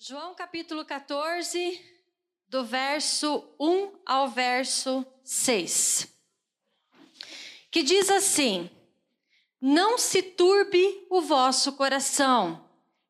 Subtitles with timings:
[0.00, 1.84] João capítulo 14,
[2.48, 6.06] do verso 1 ao verso 6.
[7.68, 8.70] Que diz assim:
[9.60, 12.64] Não se turbe o vosso coração.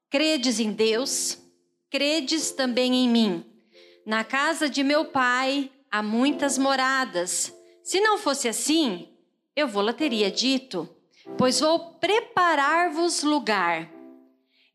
[0.08, 1.36] Credes em Deus,
[1.90, 3.44] credes também em mim.
[4.06, 7.54] Na casa de meu pai há muitas moradas.
[7.82, 9.14] Se não fosse assim,
[9.54, 10.88] eu vou-la teria dito,
[11.36, 13.92] pois vou preparar-vos lugar.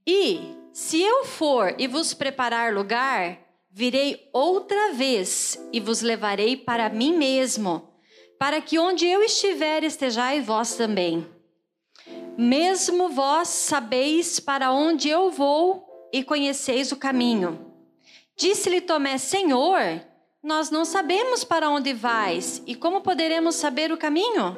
[0.05, 3.38] E se eu for e vos preparar lugar,
[3.70, 7.94] virei outra vez e vos levarei para mim mesmo,
[8.40, 11.27] para que onde eu estiver estejais vós também.
[12.36, 17.71] Mesmo vós sabeis para onde eu vou e conheceis o caminho.
[18.35, 20.02] Disse-lhe Tomé: Senhor,
[20.41, 24.58] nós não sabemos para onde vais e como poderemos saber o caminho?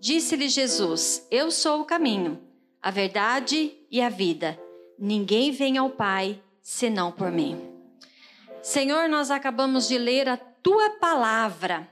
[0.00, 2.42] Disse-lhe Jesus: Eu sou o caminho,
[2.82, 4.58] a verdade e a vida.
[5.04, 7.60] Ninguém vem ao Pai senão por mim.
[8.62, 11.88] Senhor, nós acabamos de ler a tua palavra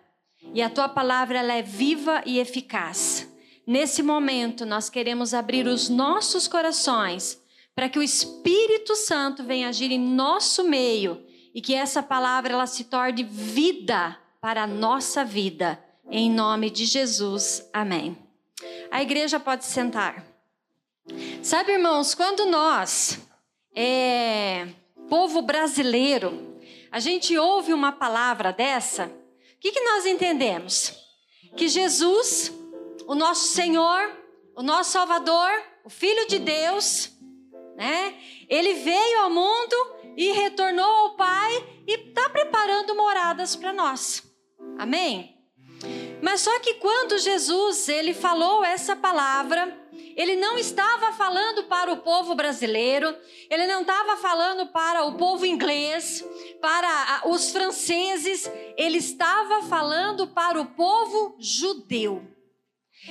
[0.55, 3.29] e a tua palavra ela é viva e eficaz.
[3.67, 7.43] Nesse momento, nós queremos abrir os nossos corações
[7.75, 11.21] para que o Espírito Santo venha agir em nosso meio
[11.53, 15.83] e que essa palavra ela se torne vida para a nossa vida.
[16.09, 17.69] Em nome de Jesus.
[17.73, 18.17] Amém.
[18.89, 20.30] A igreja pode sentar.
[21.43, 23.19] Sabe, irmãos, quando nós,
[23.75, 24.69] é,
[25.09, 26.59] povo brasileiro,
[26.91, 30.95] a gente ouve uma palavra dessa, o que, que nós entendemos?
[31.57, 32.53] Que Jesus,
[33.07, 34.17] o nosso Senhor,
[34.57, 35.51] o nosso Salvador,
[35.85, 37.11] o Filho de Deus,
[37.77, 38.15] né?
[38.49, 39.77] Ele veio ao mundo
[40.17, 44.23] e retornou ao Pai e está preparando moradas para nós.
[44.79, 45.37] Amém?
[46.21, 49.80] Mas só que quando Jesus ele falou essa palavra,
[50.17, 53.17] ele não estava falando para o povo brasileiro,
[53.49, 56.25] ele não estava falando para o povo inglês,
[56.61, 62.23] para os franceses, ele estava falando para o povo judeu.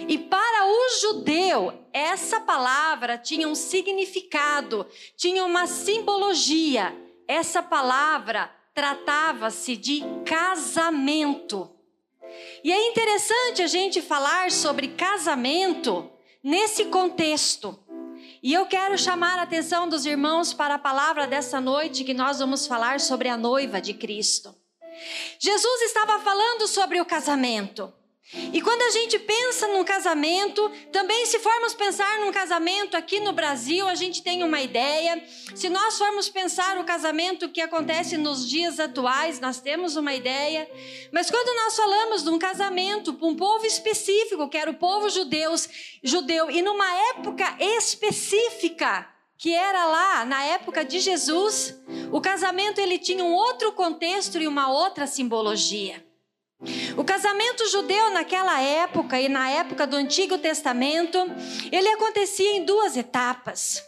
[0.07, 4.85] E para o judeu, essa palavra tinha um significado,
[5.17, 6.95] tinha uma simbologia.
[7.27, 11.71] Essa palavra tratava-se de casamento.
[12.63, 16.11] E é interessante a gente falar sobre casamento
[16.43, 17.77] nesse contexto.
[18.41, 22.39] E eu quero chamar a atenção dos irmãos para a palavra dessa noite que nós
[22.39, 24.55] vamos falar sobre a noiva de Cristo.
[25.39, 27.93] Jesus estava falando sobre o casamento.
[28.31, 33.33] E quando a gente pensa num casamento, também se formos pensar num casamento aqui no
[33.33, 35.23] Brasil, a gente tem uma ideia.
[35.55, 40.69] Se nós formos pensar o casamento que acontece nos dias atuais, nós temos uma ideia.
[41.11, 45.09] Mas quando nós falamos de um casamento para um povo específico, que era o povo
[45.09, 45.67] judeus,
[46.03, 49.09] judeu, e numa época específica,
[49.39, 51.75] que era lá na época de Jesus,
[52.11, 56.08] o casamento ele tinha um outro contexto e uma outra simbologia.
[56.97, 61.17] O casamento judeu naquela época e na época do Antigo Testamento,
[61.71, 63.83] ele acontecia em duas etapas.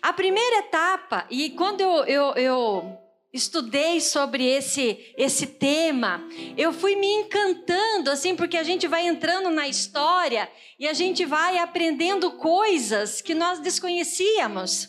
[0.00, 2.98] A primeira etapa, e quando eu, eu, eu
[3.32, 9.50] estudei sobre esse, esse tema, eu fui me encantando, assim, porque a gente vai entrando
[9.50, 14.88] na história e a gente vai aprendendo coisas que nós desconhecíamos.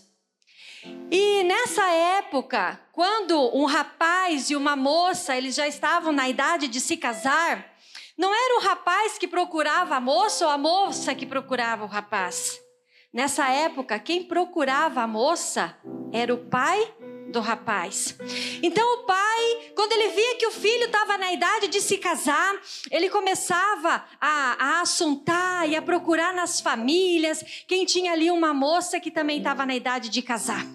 [1.11, 6.79] E nessa época, quando um rapaz e uma moça, eles já estavam na idade de
[6.81, 7.71] se casar,
[8.17, 12.59] não era o rapaz que procurava a moça ou a moça que procurava o rapaz.
[13.13, 15.77] Nessa época, quem procurava a moça
[16.11, 16.93] era o pai
[17.31, 18.15] do rapaz.
[18.61, 22.53] Então o pai, quando ele via que o filho estava na idade de se casar,
[22.91, 28.99] ele começava a, a assuntar e a procurar nas famílias quem tinha ali uma moça
[28.99, 30.65] que também estava na idade de casar.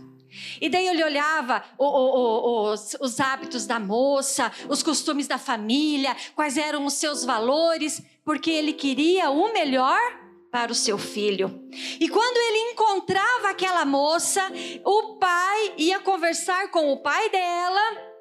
[0.61, 6.17] E daí ele olhava o, o, os, os hábitos da moça, os costumes da família,
[6.35, 10.01] quais eram os seus valores, porque ele queria o melhor
[10.51, 11.69] para o seu filho.
[12.01, 14.43] E quando ele encontrava aquela moça,
[14.85, 18.17] o pai ia conversar com o pai dela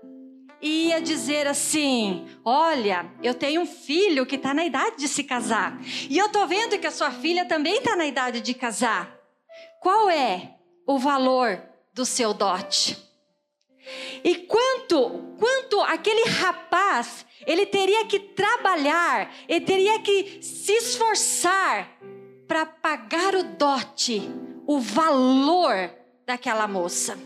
[0.62, 5.23] e ia dizer assim: Olha, eu tenho um filho que está na idade de se
[5.23, 5.79] casar,
[6.09, 9.15] e eu estou vendo que a sua filha também está na idade de casar.
[9.81, 10.56] Qual é
[10.88, 11.62] o valor
[11.95, 12.97] do seu dote.
[14.21, 21.97] E quanto, quanto aquele rapaz, ele teria que trabalhar, ele teria que se esforçar
[22.47, 24.21] para pagar o dote,
[24.68, 25.89] o valor
[26.25, 27.18] daquela moça.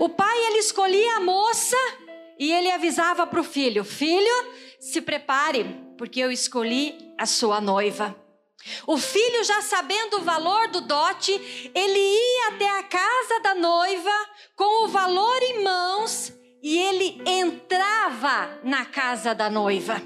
[0.00, 1.76] O pai ele escolhia a moça
[2.38, 5.64] e ele avisava para o filho: Filho, se prepare,
[5.96, 8.25] porque eu escolhi a sua noiva.
[8.86, 11.32] O filho, já sabendo o valor do dote,
[11.74, 14.10] ele ia até a casa da noiva
[14.54, 16.32] com o valor em mãos
[16.62, 20.02] e ele entrava na casa da noiva.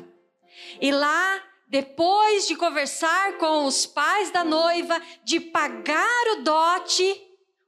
[0.81, 7.21] E lá, depois de conversar com os pais da noiva, de pagar o dote,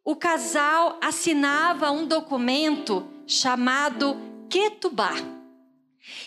[0.04, 4.16] o casal assinava um documento chamado
[4.50, 5.41] Ketubá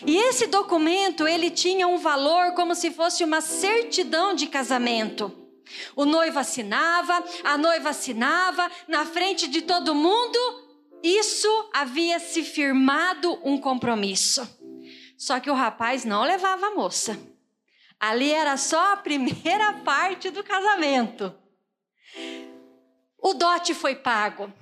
[0.06, 5.32] e esse documento, ele tinha um valor como se fosse uma certidão de casamento.
[5.94, 10.38] O noivo assinava, a noiva assinava, na frente de todo mundo,
[11.02, 14.48] isso havia se firmado um compromisso.
[15.16, 17.18] Só que o rapaz não levava a moça.
[17.98, 21.34] Ali era só a primeira parte do casamento.
[23.18, 24.52] O dote foi pago.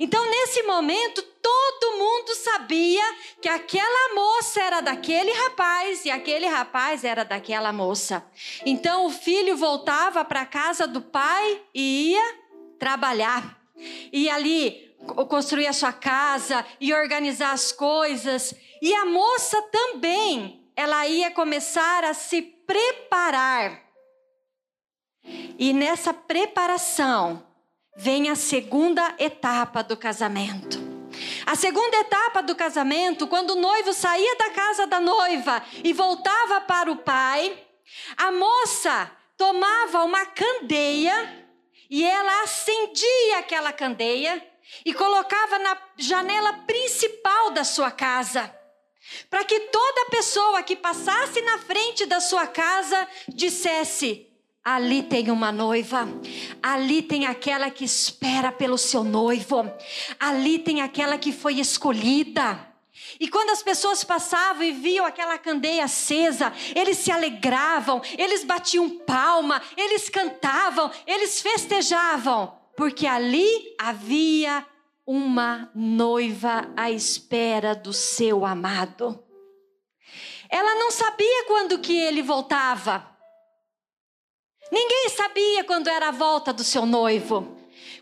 [0.00, 3.02] Então, nesse momento, todo mundo sabia
[3.40, 8.24] que aquela moça era daquele rapaz e aquele rapaz era daquela moça.
[8.64, 12.38] Então, o filho voltava para a casa do pai e ia
[12.78, 13.60] trabalhar.
[14.12, 14.86] E ali
[15.28, 18.54] construir a sua casa e organizar as coisas.
[18.80, 23.82] E a moça também, ela ia começar a se preparar.
[25.58, 27.46] E nessa preparação,
[27.96, 30.84] vem a segunda etapa do casamento.
[31.46, 36.60] A segunda etapa do casamento, quando o noivo saía da casa da noiva e voltava
[36.60, 37.56] para o pai,
[38.16, 41.46] a moça tomava uma candeia
[41.88, 44.44] e ela acendia aquela candeia
[44.84, 48.52] e colocava na janela principal da sua casa,
[49.30, 54.25] para que toda pessoa que passasse na frente da sua casa dissesse:
[54.68, 56.08] Ali tem uma noiva,
[56.60, 59.70] ali tem aquela que espera pelo seu noivo,
[60.18, 62.58] ali tem aquela que foi escolhida.
[63.20, 68.90] E quando as pessoas passavam e viam aquela candeia acesa, eles se alegravam, eles batiam
[68.90, 74.66] palma, eles cantavam, eles festejavam, porque ali havia
[75.06, 79.22] uma noiva à espera do seu amado.
[80.50, 83.15] Ela não sabia quando que ele voltava.
[84.70, 87.56] Ninguém sabia quando era a volta do seu noivo.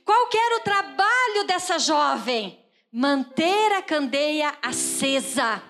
[0.05, 2.59] Qual era o trabalho dessa jovem?
[2.93, 5.63] Manter a candeia acesa.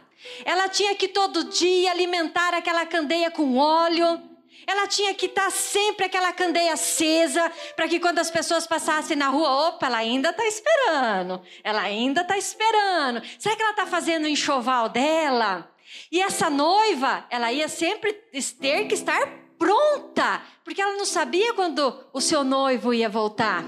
[0.44, 4.20] Ela tinha que todo dia alimentar aquela candeia com óleo.
[4.66, 9.28] Ela tinha que estar sempre aquela candeia acesa, para que quando as pessoas passassem na
[9.28, 11.42] rua, opa, ela ainda está esperando.
[11.62, 13.22] Ela ainda está esperando.
[13.38, 15.70] Será que ela está fazendo o enxoval dela?
[16.10, 22.04] E essa noiva, ela ia sempre ter que estar pronta, porque ela não sabia quando
[22.12, 23.64] o seu noivo ia voltar.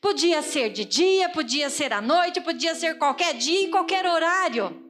[0.00, 4.82] Podia ser de dia, podia ser à noite, podia ser qualquer dia, em qualquer horário.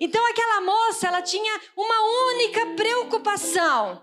[0.00, 4.02] Então aquela moça, ela tinha uma única preocupação: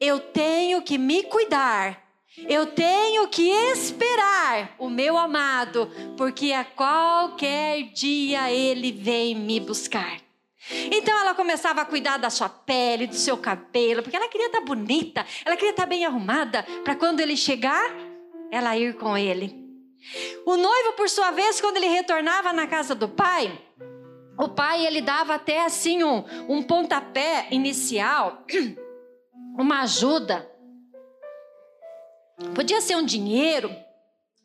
[0.00, 2.02] eu tenho que me cuidar.
[2.48, 10.23] Eu tenho que esperar o meu amado, porque a qualquer dia ele vem me buscar.
[10.70, 14.60] Então ela começava a cuidar da sua pele, do seu cabelo, porque ela queria estar
[14.60, 17.84] bonita, ela queria estar bem arrumada, para quando ele chegar,
[18.50, 19.62] ela ir com ele.
[20.46, 23.58] O noivo, por sua vez, quando ele retornava na casa do pai,
[24.38, 28.44] o pai ele dava até assim um, um pontapé inicial,
[29.58, 30.50] uma ajuda.
[32.54, 33.70] Podia ser um dinheiro,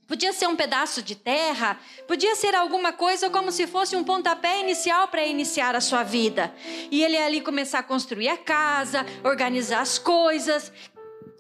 [0.10, 4.60] Podia ser um pedaço de terra, podia ser alguma coisa como se fosse um pontapé
[4.60, 6.52] inicial para iniciar a sua vida.
[6.90, 10.72] E ele ali começar a construir a casa, organizar as coisas.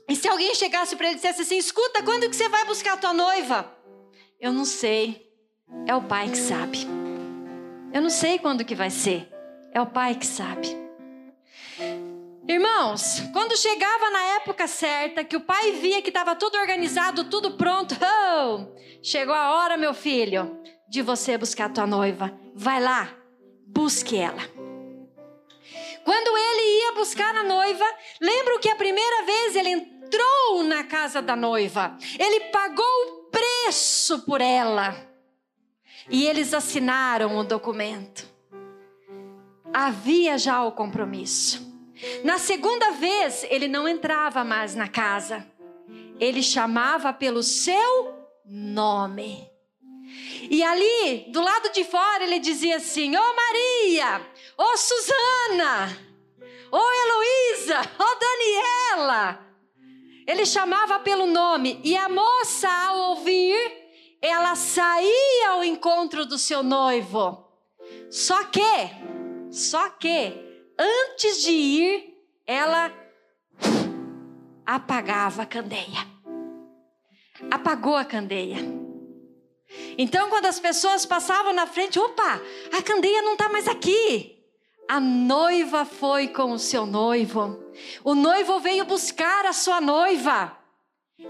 [0.07, 2.93] E se alguém chegasse para ele e dissesse assim: "Escuta, quando que você vai buscar
[2.93, 3.75] a tua noiva?"
[4.39, 5.27] Eu não sei.
[5.87, 6.87] É o pai que sabe.
[7.91, 9.27] Eu não sei quando que vai ser.
[9.73, 10.77] É o pai que sabe.
[12.49, 17.51] Irmãos, quando chegava na época certa, que o pai via que estava tudo organizado, tudo
[17.51, 22.35] pronto, oh, chegou a hora, meu filho, de você buscar a tua noiva.
[22.55, 23.07] Vai lá,
[23.67, 24.41] busque ela.
[26.03, 27.85] Quando ele ia buscar a noiva,
[28.19, 34.25] lembro que a primeira vez ele entrou na casa da noiva, ele pagou o preço
[34.25, 34.95] por ela
[36.09, 38.27] e eles assinaram o documento.
[39.71, 41.68] Havia já o compromisso.
[42.23, 45.45] Na segunda vez, ele não entrava mais na casa.
[46.19, 48.13] Ele chamava pelo seu
[48.45, 49.49] nome.
[50.49, 54.21] E ali, do lado de fora, ele dizia assim: Ô oh Maria,
[54.57, 55.97] ô oh Susana,
[56.71, 59.45] ô oh Heloísa, ô oh Daniela.
[60.25, 61.79] Ele chamava pelo nome.
[61.83, 63.57] E a moça, ao ouvir,
[64.21, 67.47] ela saía ao encontro do seu noivo.
[68.11, 68.61] Só que,
[69.51, 70.48] só que,
[70.79, 72.17] antes de ir,
[72.47, 72.91] ela
[74.65, 76.07] apagava a candeia.
[77.51, 78.57] Apagou a candeia.
[79.97, 82.41] Então, quando as pessoas passavam na frente, opa,
[82.77, 84.37] a candeia não está mais aqui.
[84.87, 87.63] a noiva foi com o seu noivo.
[88.03, 90.57] O noivo veio buscar a sua noiva.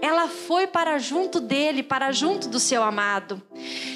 [0.00, 3.42] Ela foi para junto dele, para junto do seu amado.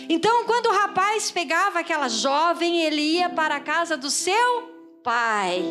[0.08, 4.73] Então, quando o rapaz pegava aquela jovem, ele ia para a casa do seu
[5.04, 5.62] pai,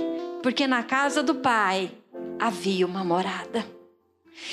[0.44, 1.92] porque na casa do pai
[2.40, 3.66] havia uma morada.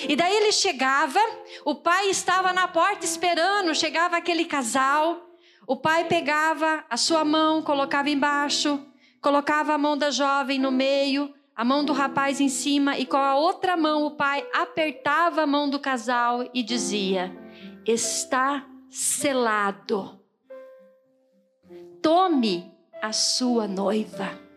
[0.08, 1.20] E daí ele chegava,
[1.64, 5.30] o pai estava na porta esperando, chegava aquele casal,
[5.66, 8.84] o pai pegava a sua mão, colocava embaixo,
[9.20, 13.18] colocava a mão da jovem no meio, a mão do rapaz em cima e com
[13.18, 17.30] a outra mão o pai apertava a mão do casal e dizia:
[17.84, 20.18] Está selado.
[22.00, 22.72] Tome
[23.02, 24.49] a sua noiva.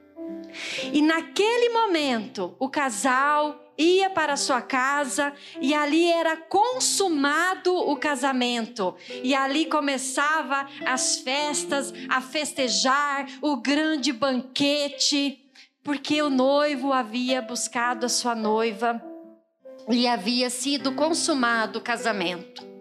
[0.92, 8.96] E naquele momento, o casal ia para sua casa e ali era consumado o casamento.
[9.24, 15.40] E ali começava as festas, a festejar, o grande banquete,
[15.84, 19.02] porque o noivo havia buscado a sua noiva
[19.90, 22.73] e havia sido consumado o casamento.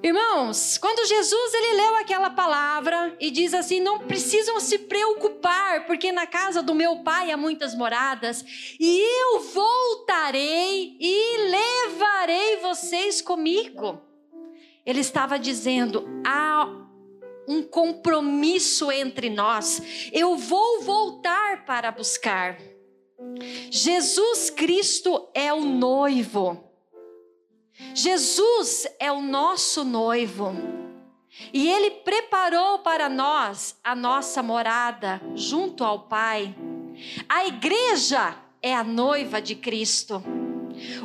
[0.00, 6.12] Irmãos, quando Jesus ele leu aquela palavra e diz assim: "Não precisam se preocupar, porque
[6.12, 8.44] na casa do meu pai há muitas moradas,
[8.78, 14.00] e eu voltarei e levarei vocês comigo".
[14.86, 16.66] Ele estava dizendo: há
[17.48, 20.10] um compromisso entre nós.
[20.12, 22.56] Eu vou voltar para buscar.
[23.70, 26.67] Jesus Cristo é o noivo.
[27.94, 30.52] Jesus é o nosso noivo.
[31.52, 36.54] E ele preparou para nós a nossa morada junto ao Pai.
[37.28, 40.22] A igreja é a noiva de Cristo.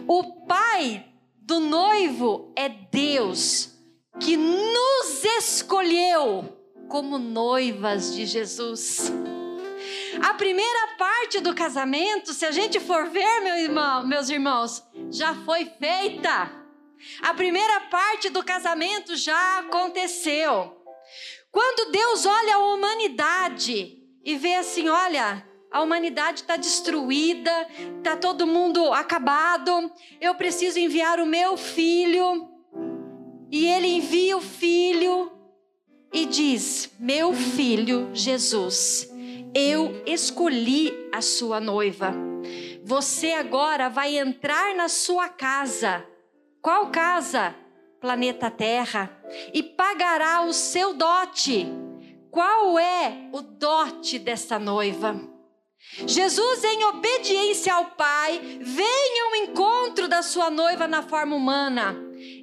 [0.07, 1.05] O pai
[1.37, 3.71] do noivo é Deus,
[4.19, 9.11] que nos escolheu como noivas de Jesus.
[10.21, 15.33] A primeira parte do casamento, se a gente for ver, meu irmão, meus irmãos, já
[15.43, 16.62] foi feita.
[17.21, 20.83] A primeira parte do casamento já aconteceu.
[21.51, 27.67] Quando Deus olha a humanidade e vê assim: olha, a humanidade está destruída,
[27.97, 29.91] está todo mundo acabado,
[30.21, 32.49] eu preciso enviar o meu filho.
[33.51, 35.31] E ele envia o filho
[36.11, 39.11] e diz: Meu filho Jesus,
[39.53, 42.13] eu escolhi a sua noiva.
[42.83, 46.05] Você agora vai entrar na sua casa
[46.63, 47.53] qual casa?
[47.99, 49.21] Planeta Terra.
[49.53, 51.67] E pagará o seu dote.
[52.31, 55.29] Qual é o dote dessa noiva?
[56.07, 61.97] Jesus, em obediência ao Pai, vem ao encontro da sua noiva na forma humana.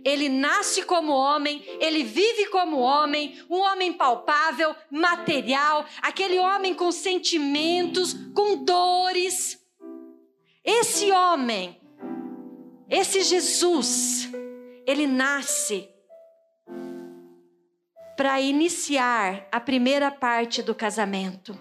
[0.05, 6.93] Ele nasce como homem, ele vive como homem, um homem palpável, material, aquele homem com
[6.93, 9.59] sentimentos, com dores.
[10.62, 11.80] Esse homem
[12.90, 14.28] esse Jesus,
[14.85, 15.88] ele nasce
[18.16, 21.59] para iniciar a primeira parte do casamento.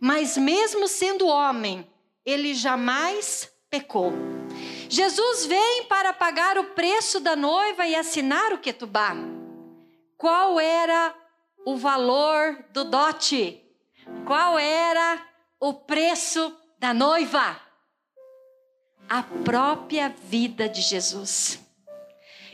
[0.00, 1.86] Mas mesmo sendo homem,
[2.24, 4.12] ele jamais pecou.
[4.88, 9.14] Jesus vem para pagar o preço da noiva e assinar o ketubá.
[10.16, 11.14] Qual era
[11.66, 13.60] o valor do dote?
[14.24, 15.20] Qual era
[15.58, 17.65] o preço da noiva?
[19.08, 21.60] A própria vida de Jesus.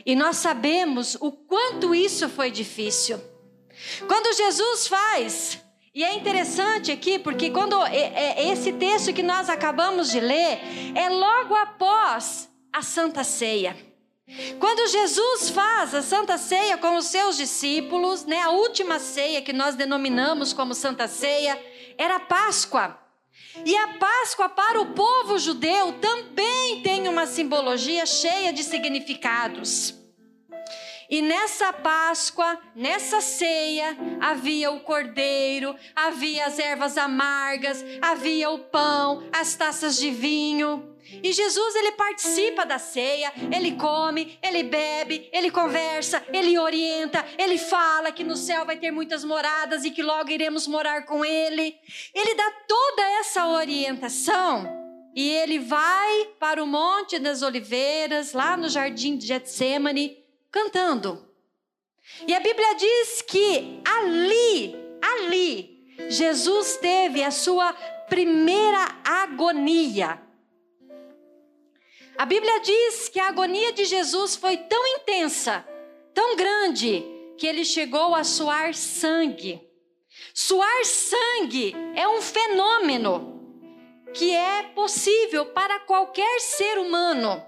[0.05, 3.19] E nós sabemos o quanto isso foi difícil.
[4.07, 5.59] Quando Jesus faz,
[5.95, 10.59] e é interessante aqui, porque quando é, é, esse texto que nós acabamos de ler
[10.95, 13.75] é logo após a Santa Ceia.
[14.59, 19.53] Quando Jesus faz a Santa Ceia com os seus discípulos, né, a última ceia que
[19.53, 21.61] nós denominamos como Santa Ceia,
[21.97, 22.97] era Páscoa.
[23.65, 29.95] E a Páscoa para o povo judeu também tem uma simbologia cheia de significados.
[31.09, 39.23] E nessa Páscoa, nessa ceia, havia o cordeiro, havia as ervas amargas, havia o pão,
[39.31, 40.92] as taças de vinho.
[41.21, 47.57] E Jesus ele participa da ceia, ele come, ele bebe, ele conversa, ele orienta, ele
[47.57, 51.75] fala que no céu vai ter muitas moradas e que logo iremos morar com ele.
[52.13, 54.83] Ele dá toda essa orientação
[55.15, 60.17] e ele vai para o Monte das Oliveiras, lá no jardim de Getsemane,
[60.51, 61.27] cantando.
[62.27, 65.73] E a Bíblia diz que ali, ali,
[66.09, 67.73] Jesus teve a sua
[68.09, 70.19] primeira agonia.
[72.23, 75.67] A Bíblia diz que a agonia de Jesus foi tão intensa,
[76.13, 77.03] tão grande,
[77.37, 79.61] que ele chegou a suar sangue.
[80.33, 83.59] Suar sangue é um fenômeno
[84.13, 87.43] que é possível para qualquer ser humano.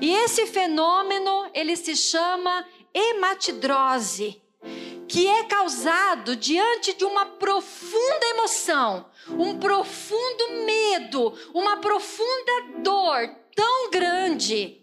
[0.00, 4.42] E esse fenômeno, ele se chama hematidrose,
[5.06, 9.04] que é causado diante de uma profunda emoção,
[9.38, 14.80] um profundo medo, uma profunda dor tão grande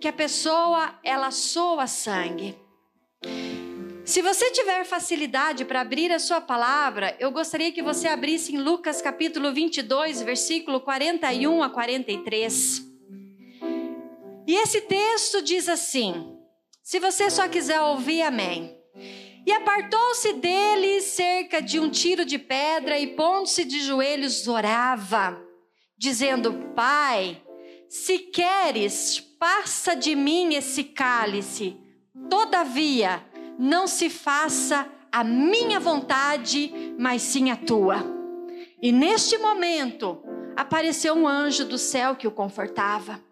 [0.00, 2.56] que a pessoa ela soa sangue.
[4.04, 8.58] Se você tiver facilidade para abrir a sua palavra, eu gostaria que você abrisse em
[8.58, 12.82] Lucas capítulo 22, versículo 41 a 43.
[14.46, 16.36] E esse texto diz assim:
[16.82, 18.76] se você só quiser ouvir, amém.
[19.46, 25.40] E apartou-se dele cerca de um tiro de pedra e, pondo-se de joelhos, orava,
[25.96, 27.40] dizendo: Pai,
[27.92, 31.76] se queres, passa de mim esse cálice.
[32.30, 33.22] Todavia,
[33.58, 38.02] não se faça a minha vontade, mas sim a tua.
[38.80, 40.22] E neste momento,
[40.56, 43.22] apareceu um anjo do céu que o confortava.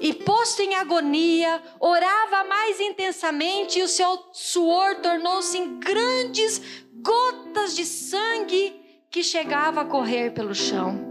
[0.00, 6.62] E posto em agonia, orava mais intensamente e o seu suor tornou-se em grandes
[7.02, 11.07] gotas de sangue que chegava a correr pelo chão.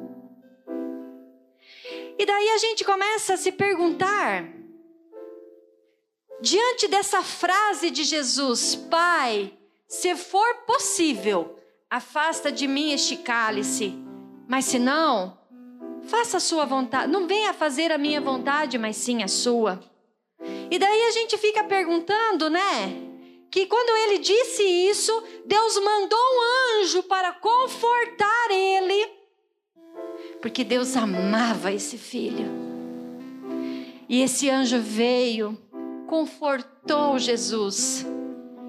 [2.20, 4.46] E daí a gente começa a se perguntar,
[6.42, 9.54] diante dessa frase de Jesus, Pai,
[9.88, 11.56] se for possível,
[11.90, 13.94] afasta de mim este cálice,
[14.48, 15.38] mas se não,
[16.08, 19.80] faça a sua vontade, não venha fazer a minha vontade, mas sim a sua.
[20.72, 23.04] E daí a gente fica perguntando, né?
[23.52, 29.10] Que quando ele disse isso, Deus mandou um anjo para confortar ele,
[30.42, 32.46] porque Deus amava esse filho.
[34.10, 35.58] E esse anjo veio,
[36.08, 38.06] confortou Jesus,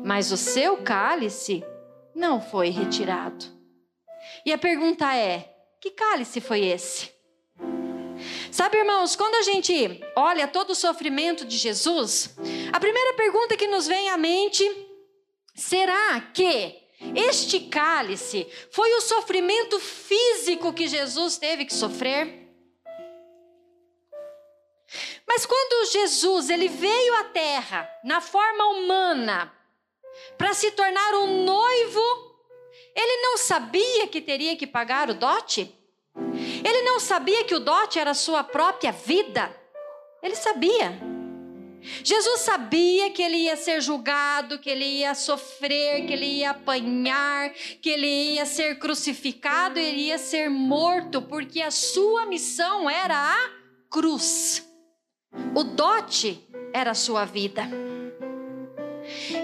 [0.04, 1.64] mas o seu cálice
[2.14, 3.46] não foi retirado.
[4.44, 7.10] E a pergunta é: que cálice foi esse?
[8.50, 12.36] Sabe, irmãos, quando a gente olha todo o sofrimento de Jesus,
[12.72, 14.64] a primeira pergunta que nos vem à mente:
[15.54, 22.46] será que este cálice foi o sofrimento físico que Jesus teve que sofrer?
[25.26, 29.52] Mas quando Jesus ele veio à terra na forma humana
[30.36, 32.28] para se tornar um noivo,
[32.94, 35.72] ele não sabia que teria que pagar o dote?
[36.16, 39.54] Ele não sabia que o dote era sua própria vida?
[40.22, 41.17] Ele sabia.
[42.02, 47.50] Jesus sabia que ele ia ser julgado, que ele ia sofrer, que ele ia apanhar,
[47.80, 53.50] que ele ia ser crucificado, ele ia ser morto, porque a sua missão era a
[53.90, 54.66] cruz.
[55.54, 56.40] O dote
[56.72, 57.62] era a sua vida.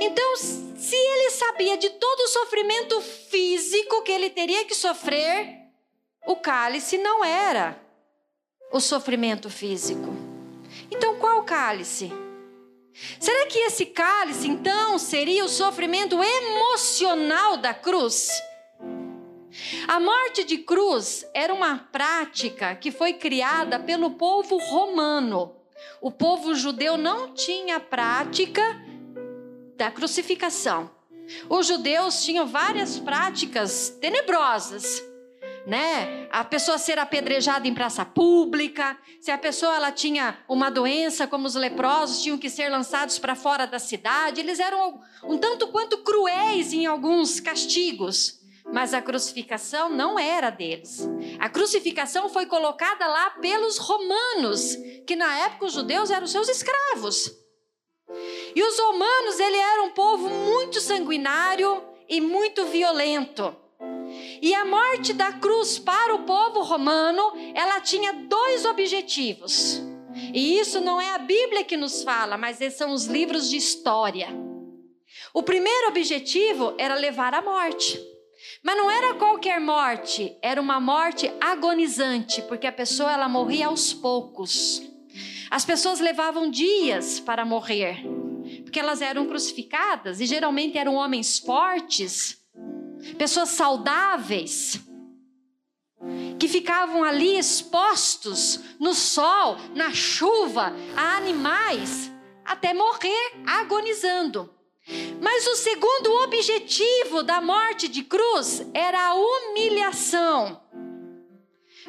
[0.00, 5.64] Então, se ele sabia de todo o sofrimento físico que ele teria que sofrer,
[6.26, 7.80] o cálice não era
[8.72, 10.14] o sofrimento físico.
[10.90, 12.12] Então, qual cálice?
[13.18, 18.28] Será que esse cálice, então, seria o sofrimento emocional da cruz?
[19.88, 25.56] A morte de cruz era uma prática que foi criada pelo povo romano.
[26.00, 28.62] O povo judeu não tinha prática
[29.76, 30.90] da crucificação.
[31.48, 35.02] Os judeus tinham várias práticas tenebrosas
[35.66, 36.28] né?
[36.30, 41.46] A pessoa ser apedrejada em praça pública, se a pessoa ela tinha uma doença, como
[41.46, 44.40] os leprosos, tinham que ser lançados para fora da cidade.
[44.40, 48.40] Eles eram um tanto quanto cruéis em alguns castigos.
[48.72, 51.06] Mas a crucificação não era deles.
[51.38, 57.30] A crucificação foi colocada lá pelos romanos, que na época os judeus eram seus escravos.
[58.54, 63.54] E os romanos, ele era um povo muito sanguinário e muito violento.
[64.40, 69.82] E a morte da cruz para o povo romano, ela tinha dois objetivos.
[70.32, 73.56] E isso não é a Bíblia que nos fala, mas esses são os livros de
[73.56, 74.28] história.
[75.32, 78.00] O primeiro objetivo era levar à morte.
[78.62, 83.92] Mas não era qualquer morte, era uma morte agonizante, porque a pessoa ela morria aos
[83.92, 84.82] poucos.
[85.50, 88.04] As pessoas levavam dias para morrer,
[88.62, 92.43] porque elas eram crucificadas e geralmente eram homens fortes
[93.18, 94.80] pessoas saudáveis,
[96.38, 102.10] que ficavam ali expostos no sol, na chuva, a animais,
[102.44, 104.52] até morrer agonizando.
[105.20, 110.60] Mas o segundo objetivo da morte de cruz era a humilhação.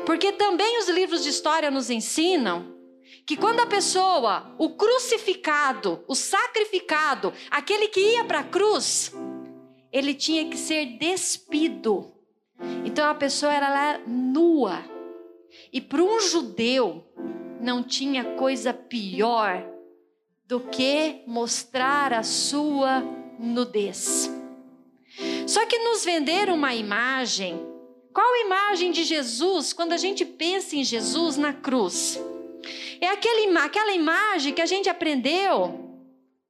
[0.05, 2.73] Porque também os livros de história nos ensinam
[3.25, 9.11] que quando a pessoa, o crucificado, o sacrificado, aquele que ia para a cruz,
[9.95, 12.11] ele tinha que ser despido.
[12.83, 14.83] Então a pessoa era lá nua.
[15.71, 17.01] E para um judeu
[17.61, 19.65] não tinha coisa pior
[20.45, 23.01] do que mostrar a sua
[23.39, 24.29] nudez.
[25.47, 27.57] Só que nos venderam uma imagem.
[28.13, 32.19] Qual imagem de Jesus quando a gente pensa em Jesus na cruz?
[32.99, 36.03] É aquele, aquela imagem que a gente aprendeu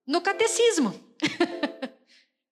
[0.07, 0.95] no catecismo.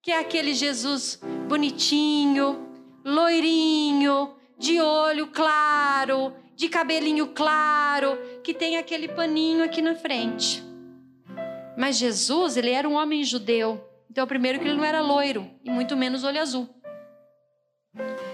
[0.04, 2.68] que é aquele Jesus bonitinho,
[3.06, 10.62] loirinho, de olho claro, de cabelinho claro, que tem aquele paninho aqui na frente.
[11.78, 13.82] Mas Jesus, ele era um homem judeu.
[14.12, 16.68] Então, primeiro que ele não era loiro e muito menos olho azul.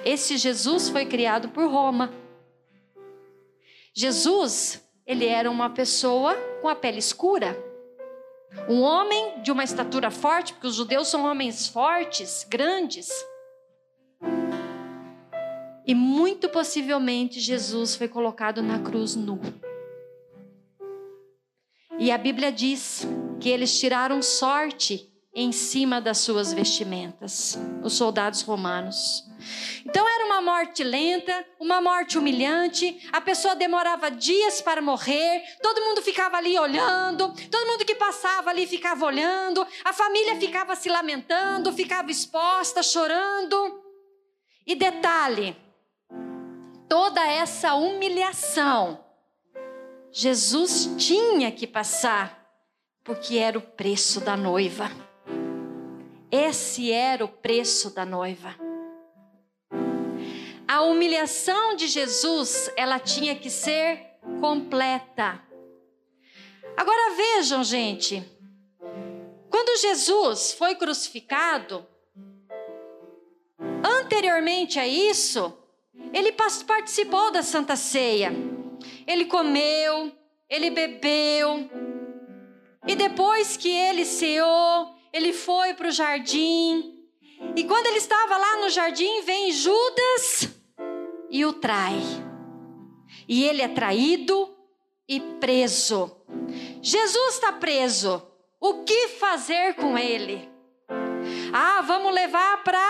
[0.03, 2.11] Esse Jesus foi criado por Roma.
[3.93, 7.68] Jesus, ele era uma pessoa com a pele escura.
[8.67, 13.09] Um homem de uma estatura forte, porque os judeus são homens fortes, grandes.
[15.85, 19.39] E muito possivelmente Jesus foi colocado na cruz nu.
[21.97, 23.05] E a Bíblia diz
[23.39, 29.23] que eles tiraram sorte em cima das suas vestimentas, os soldados romanos.
[29.85, 35.81] Então era uma morte lenta, uma morte humilhante, a pessoa demorava dias para morrer, todo
[35.81, 40.89] mundo ficava ali olhando, todo mundo que passava ali ficava olhando, a família ficava se
[40.89, 43.83] lamentando, ficava exposta, chorando.
[44.65, 45.55] E detalhe,
[46.87, 49.03] toda essa humilhação,
[50.11, 52.45] Jesus tinha que passar,
[53.03, 55.08] porque era o preço da noiva.
[56.31, 58.55] Esse era o preço da noiva.
[60.67, 65.41] A humilhação de Jesus, ela tinha que ser completa.
[66.77, 68.23] Agora vejam, gente,
[69.49, 71.85] quando Jesus foi crucificado,
[73.83, 75.57] anteriormente a isso,
[76.13, 78.31] ele participou da Santa Ceia.
[79.07, 80.11] Ele comeu,
[80.47, 81.69] ele bebeu.
[82.87, 86.97] E depois que ele ceou, ele foi para o jardim.
[87.55, 90.49] E quando ele estava lá no jardim, vem Judas
[91.29, 91.99] e o trai.
[93.27, 94.55] E ele é traído
[95.07, 96.15] e preso.
[96.81, 98.25] Jesus está preso.
[98.59, 100.49] O que fazer com ele?
[101.53, 102.83] Ah, vamos levar para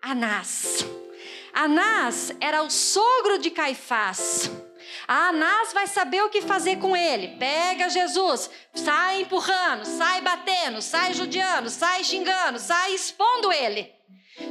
[0.00, 0.86] Anás.
[1.52, 4.50] Anás era o sogro de Caifás.
[5.06, 7.36] Anás vai saber o que fazer com ele.
[7.38, 13.92] Pega Jesus, sai empurrando, sai batendo, sai judiando, sai xingando, sai expondo ele.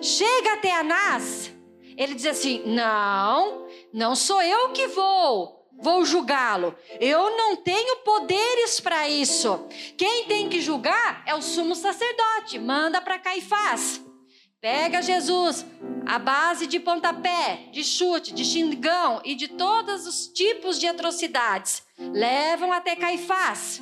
[0.02, 1.52] Chega até Anás,
[1.98, 5.56] ele diz assim: Não, não sou eu que vou.
[5.78, 6.74] Vou julgá-lo.
[7.02, 9.68] Eu não tenho poderes para isso.
[9.98, 12.58] Quem tem que julgar é o sumo sacerdote.
[12.58, 14.02] Manda para Caifás.
[14.66, 15.64] Pega Jesus,
[16.08, 21.84] a base de pontapé, de chute, de xingão e de todos os tipos de atrocidades.
[22.00, 23.80] Levam até Caifás.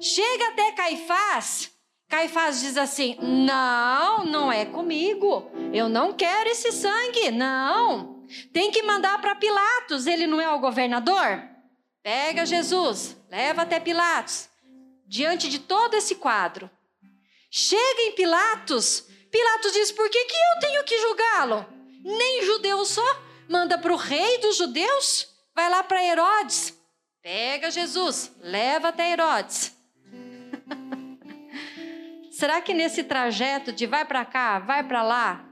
[0.00, 1.70] Chega até Caifás.
[2.08, 5.48] Caifás diz assim: Não, não é comigo.
[5.72, 7.30] Eu não quero esse sangue.
[7.30, 8.26] Não.
[8.52, 10.08] Tem que mandar para Pilatos.
[10.08, 11.40] Ele não é o governador?
[12.02, 14.48] Pega Jesus, leva até Pilatos.
[15.06, 16.68] Diante de todo esse quadro.
[17.48, 19.06] Chega em Pilatos.
[19.36, 21.66] Pilatos diz: Por que, que eu tenho que julgá-lo?
[22.02, 23.04] Nem judeu só.
[23.46, 25.28] Manda para o rei dos judeus.
[25.54, 26.74] Vai lá para Herodes.
[27.22, 29.76] Pega Jesus, leva até Herodes.
[32.32, 35.44] Será que nesse trajeto de vai para cá, vai para lá,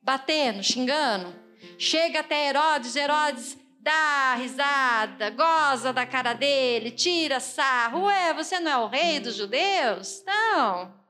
[0.00, 1.34] batendo, xingando,
[1.78, 8.04] chega até Herodes, Herodes dá risada, goza da cara dele, tira sarro.
[8.04, 10.22] Ué, você não é o rei dos judeus?
[10.24, 11.01] Não.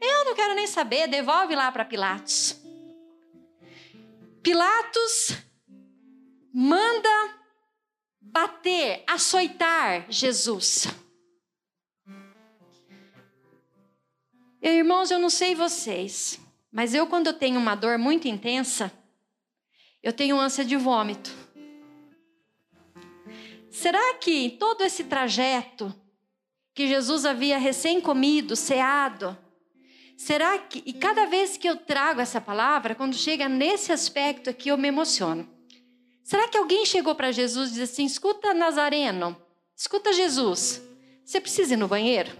[0.00, 2.58] Eu não quero nem saber, devolve lá para Pilatos.
[4.42, 5.36] Pilatos
[6.52, 7.38] manda
[8.20, 10.86] bater, açoitar Jesus.
[14.62, 16.38] Irmãos, eu não sei vocês,
[16.70, 18.92] mas eu, quando tenho uma dor muito intensa,
[20.02, 21.30] eu tenho ânsia de vômito.
[23.70, 25.94] Será que todo esse trajeto
[26.74, 29.36] que Jesus havia recém comido, ceado,
[30.20, 34.68] Será que, e cada vez que eu trago essa palavra, quando chega nesse aspecto aqui,
[34.68, 35.48] eu me emociono.
[36.22, 39.34] Será que alguém chegou para Jesus e disse assim: escuta, Nazareno,
[39.74, 40.82] escuta, Jesus,
[41.24, 42.36] você precisa ir no banheiro?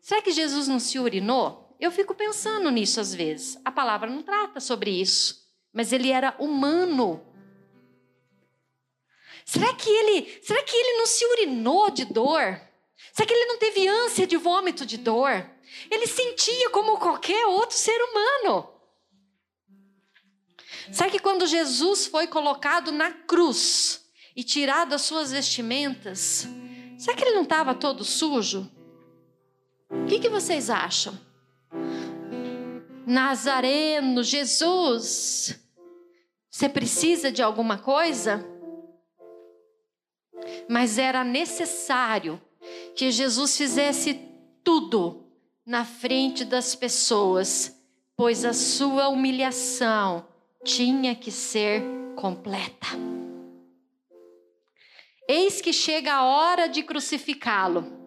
[0.00, 1.76] Será que Jesus não se urinou?
[1.80, 3.58] Eu fico pensando nisso às vezes.
[3.64, 7.20] A palavra não trata sobre isso, mas ele era humano.
[9.44, 12.60] Será que ele, será que ele não se urinou de dor?
[13.12, 15.50] Será que ele não teve ânsia de vômito de dor?
[15.90, 18.68] Ele sentia como qualquer outro ser humano.
[20.90, 24.04] Sabe que quando Jesus foi colocado na cruz
[24.34, 26.48] e tirado as suas vestimentas,
[26.98, 28.70] será que ele não estava todo sujo?
[29.90, 31.18] O que, que vocês acham?
[33.06, 35.58] Nazareno, Jesus,
[36.50, 38.44] você precisa de alguma coisa?
[40.68, 42.40] Mas era necessário
[42.94, 44.20] que Jesus fizesse
[44.64, 45.31] tudo
[45.64, 47.76] na frente das pessoas,
[48.16, 50.26] pois a sua humilhação
[50.64, 51.82] tinha que ser
[52.16, 52.88] completa.
[55.28, 58.00] Eis que chega a hora de crucificá-lo.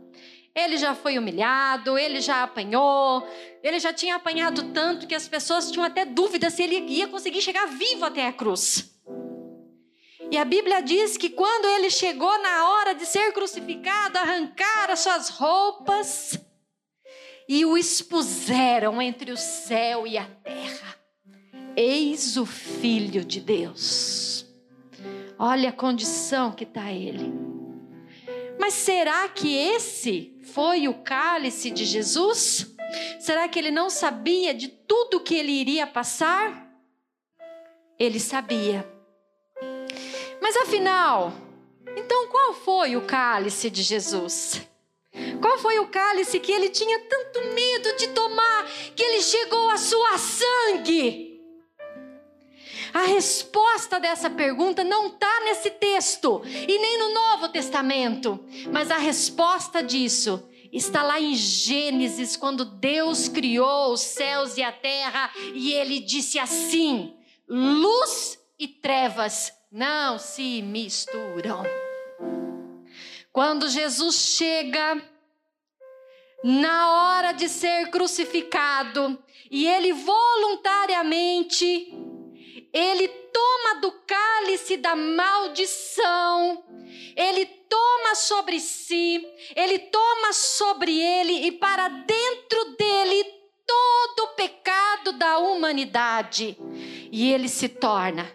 [0.54, 3.28] Ele já foi humilhado, ele já apanhou,
[3.62, 7.42] ele já tinha apanhado tanto que as pessoas tinham até dúvida se ele ia conseguir
[7.42, 8.94] chegar vivo até a cruz.
[10.32, 15.00] E a Bíblia diz que quando ele chegou na hora de ser crucificado, arrancaram as
[15.00, 16.40] suas roupas
[17.48, 20.96] e o expuseram entre o céu e a terra.
[21.76, 24.46] Eis o Filho de Deus.
[25.38, 27.34] Olha a condição que está ele.
[28.58, 32.74] Mas será que esse foi o cálice de Jesus?
[33.20, 36.72] Será que ele não sabia de tudo que ele iria passar?
[38.00, 38.88] Ele sabia.
[40.42, 41.34] Mas afinal,
[41.96, 44.62] então qual foi o cálice de Jesus?
[45.46, 49.78] Qual foi o cálice que ele tinha tanto medo de tomar que ele chegou a
[49.78, 51.40] suar sangue?
[52.92, 58.98] A resposta dessa pergunta não está nesse texto e nem no Novo Testamento, mas a
[58.98, 65.74] resposta disso está lá em Gênesis, quando Deus criou os céus e a terra e
[65.74, 67.16] ele disse assim:
[67.48, 71.62] luz e trevas não se misturam.
[73.32, 75.14] Quando Jesus chega
[76.48, 79.18] na hora de ser crucificado
[79.50, 81.92] e ele voluntariamente
[82.72, 86.64] ele toma do cálice da maldição,
[87.16, 93.24] ele toma sobre si, ele toma sobre ele e para dentro dele
[93.66, 96.58] todo o pecado da humanidade.
[97.12, 98.30] E ele se torna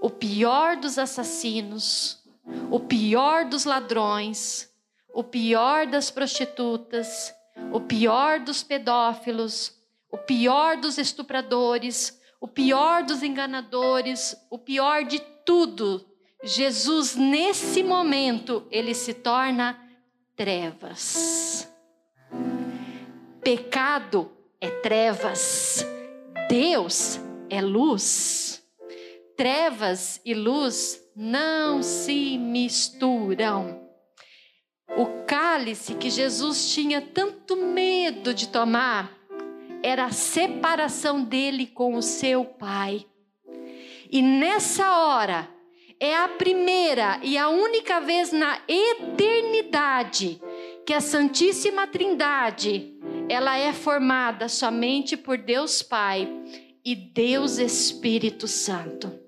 [0.00, 2.22] o pior dos assassinos,
[2.70, 4.70] o pior dos ladrões,
[5.16, 7.34] o pior das prostitutas,
[7.72, 9.72] o pior dos pedófilos,
[10.12, 16.06] o pior dos estupradores, o pior dos enganadores, o pior de tudo.
[16.44, 19.80] Jesus, nesse momento, ele se torna
[20.36, 21.66] trevas.
[23.42, 25.82] Pecado é trevas,
[26.46, 28.62] Deus é luz.
[29.34, 33.85] Trevas e luz não se misturam.
[34.94, 39.12] O cálice que Jesus tinha tanto medo de tomar
[39.82, 43.06] era a separação dele com o seu pai.
[44.10, 45.48] E nessa hora,
[45.98, 50.40] é a primeira e a única vez na eternidade
[50.84, 52.94] que a Santíssima Trindade,
[53.28, 56.28] ela é formada somente por Deus Pai
[56.84, 59.25] e Deus Espírito Santo.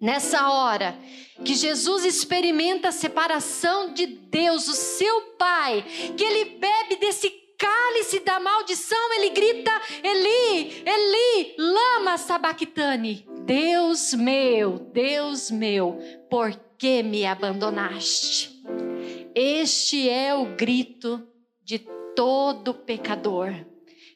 [0.00, 0.98] Nessa hora
[1.44, 5.84] que Jesus experimenta a separação de Deus, o seu Pai,
[6.16, 9.70] que ele bebe desse cálice da maldição, ele grita:
[10.02, 13.26] Eli, Eli, lama sabachthani.
[13.44, 15.98] Deus meu, Deus meu,
[16.30, 18.62] por que me abandonaste?
[19.34, 21.26] Este é o grito
[21.62, 21.78] de
[22.16, 23.54] todo pecador,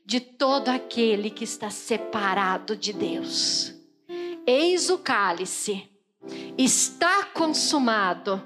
[0.05, 3.73] de todo aquele que está separado de Deus.
[4.46, 5.88] Eis o cálice,
[6.59, 8.42] está consumado,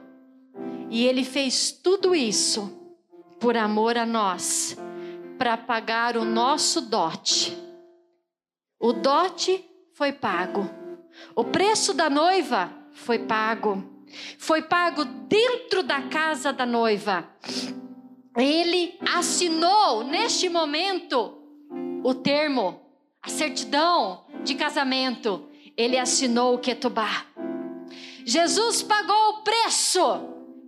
[0.90, 2.72] e ele fez tudo isso
[3.40, 4.76] por amor a nós
[5.37, 7.56] para pagar o nosso dote.
[8.78, 10.68] O dote foi pago.
[11.34, 13.84] O preço da noiva foi pago.
[14.38, 17.28] Foi pago dentro da casa da noiva.
[18.37, 21.34] Ele assinou neste momento
[22.04, 22.80] o termo,
[23.20, 25.47] a certidão de casamento.
[25.78, 27.24] Ele assinou o ketubá.
[28.24, 30.00] Jesus pagou o preço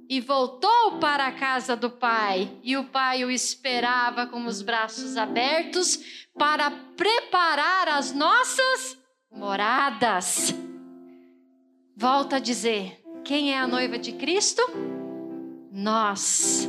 [0.08, 2.48] e voltou para a casa do pai.
[2.62, 5.98] E o pai o esperava com os braços abertos
[6.38, 8.96] para preparar as nossas
[9.30, 10.54] moradas.
[11.96, 14.62] Volta a dizer: quem é a noiva de Cristo?
[15.72, 16.68] Nós.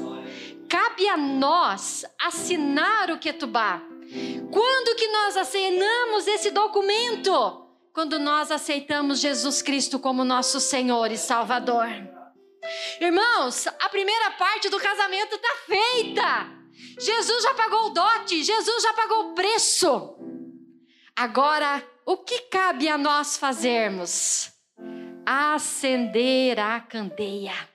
[0.67, 3.83] Cabe a nós assinar o Ketubá.
[4.51, 7.60] Quando que nós assinamos esse documento?
[7.93, 11.87] Quando nós aceitamos Jesus Cristo como nosso Senhor e Salvador.
[12.99, 16.61] Irmãos, a primeira parte do casamento está feita.
[16.99, 20.15] Jesus já pagou o dote, Jesus já pagou o preço.
[21.15, 24.51] Agora, o que cabe a nós fazermos?
[25.25, 27.70] Acender a candeia.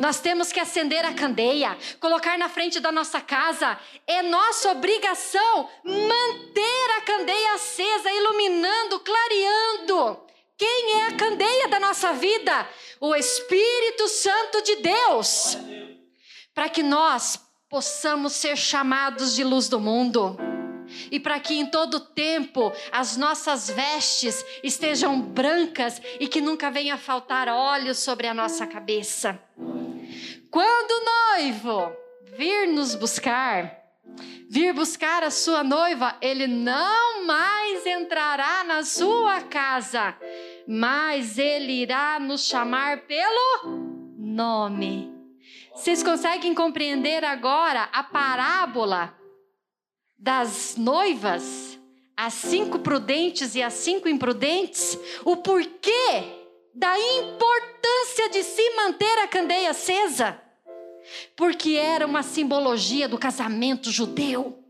[0.00, 3.78] Nós temos que acender a candeia, colocar na frente da nossa casa.
[4.06, 10.20] É nossa obrigação manter a candeia acesa, iluminando, clareando.
[10.56, 12.68] Quem é a candeia da nossa vida?
[13.00, 15.56] O Espírito Santo de Deus.
[16.52, 17.38] Para que nós
[17.68, 20.36] possamos ser chamados de luz do mundo.
[21.10, 26.96] E para que em todo tempo as nossas vestes estejam brancas e que nunca venha
[26.96, 29.38] faltar óleo sobre a nossa cabeça.
[30.50, 31.04] Quando o
[31.36, 31.92] noivo
[32.36, 33.78] vir nos buscar,
[34.48, 40.16] vir buscar a sua noiva, ele não mais entrará na sua casa,
[40.66, 45.12] mas ele irá nos chamar pelo nome.
[45.74, 49.17] Vocês conseguem compreender agora a parábola
[50.18, 51.78] das noivas,
[52.16, 54.98] as cinco prudentes e as cinco imprudentes?
[55.24, 56.38] O porquê
[56.74, 60.40] da importância de se manter a candeia acesa,
[61.36, 64.62] porque era uma simbologia do casamento judeu.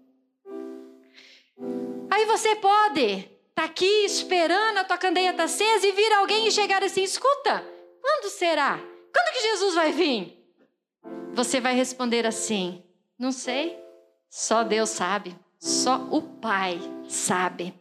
[2.10, 6.12] Aí você pode estar tá aqui esperando a tua candeia estar tá acesa e vir
[6.12, 7.64] alguém e chegar assim: escuta,
[8.00, 8.78] quando será?
[9.12, 10.38] Quando que Jesus vai vir?
[11.32, 12.82] Você vai responder assim:
[13.18, 13.78] não sei,
[14.30, 17.74] só Deus sabe, só o Pai sabe.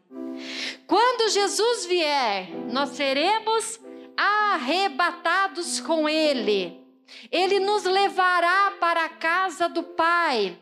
[0.85, 3.79] Quando Jesus vier, nós seremos
[4.15, 6.83] arrebatados com Ele.
[7.31, 10.57] Ele nos levará para a casa do Pai.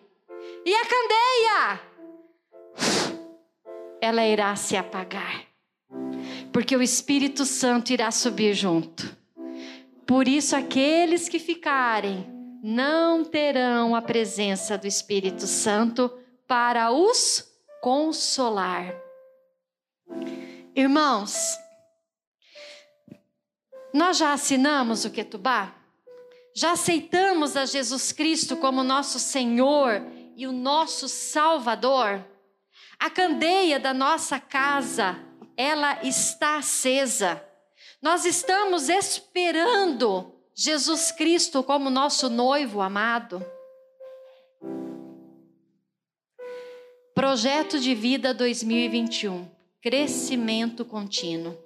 [0.65, 1.81] E a candeia,
[4.01, 5.43] ela irá se apagar,
[6.51, 9.15] porque o Espírito Santo irá subir junto.
[10.05, 12.34] Por isso, aqueles que ficarem
[12.67, 16.11] não terão a presença do Espírito Santo
[16.47, 17.47] para os
[17.79, 18.91] consolar.
[20.75, 21.59] Irmãos,
[23.93, 25.75] nós já assinamos o Ketubá?
[26.55, 30.01] Já aceitamos a Jesus Cristo como nosso Senhor
[30.35, 32.25] e o nosso Salvador?
[32.97, 35.19] A candeia da nossa casa,
[35.55, 37.45] ela está acesa.
[38.01, 43.45] Nós estamos esperando Jesus Cristo como nosso noivo amado.
[47.13, 51.64] Projeto de Vida 2021 Crescimento contínuo.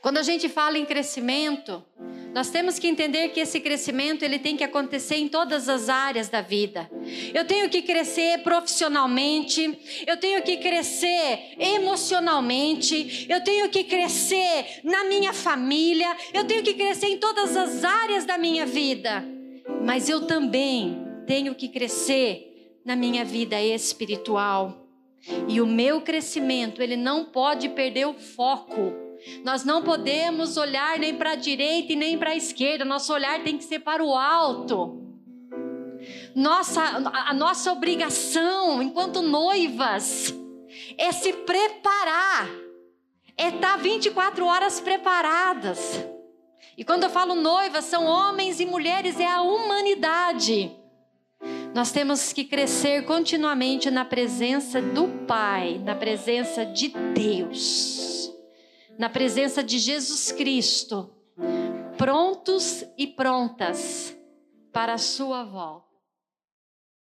[0.00, 1.84] Quando a gente fala em crescimento,
[2.36, 6.28] nós temos que entender que esse crescimento ele tem que acontecer em todas as áreas
[6.28, 6.86] da vida.
[7.32, 15.04] Eu tenho que crescer profissionalmente, eu tenho que crescer emocionalmente, eu tenho que crescer na
[15.04, 19.24] minha família, eu tenho que crescer em todas as áreas da minha vida.
[19.82, 24.86] Mas eu também tenho que crescer na minha vida espiritual.
[25.48, 29.05] E o meu crescimento, ele não pode perder o foco
[29.44, 33.42] nós não podemos olhar nem para a direita e nem para a esquerda, nosso olhar
[33.42, 35.02] tem que ser para o alto.
[36.34, 40.34] Nossa, a nossa obrigação enquanto noivas
[40.96, 42.48] é se preparar,
[43.36, 46.04] é estar 24 horas preparadas.
[46.76, 50.70] E quando eu falo noivas, são homens e mulheres, é a humanidade.
[51.74, 58.15] Nós temos que crescer continuamente na presença do Pai, na presença de Deus
[58.98, 61.10] na presença de Jesus Cristo,
[61.98, 64.16] prontos e prontas
[64.72, 65.85] para a sua volta.